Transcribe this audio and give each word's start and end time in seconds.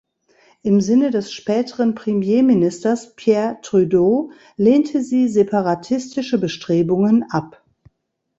Im 0.63 0.81
Sinne 0.81 1.11
des 1.11 1.31
späteren 1.31 1.93
Premierministers 1.93 3.15
Pierre 3.15 3.59
Trudeau 3.61 4.31
lehnte 4.57 5.03
sie 5.03 5.27
separatistische 5.29 6.39
Bestrebungen 6.39 7.23
ab. 7.29 7.63